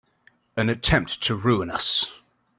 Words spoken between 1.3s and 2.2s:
ruin us!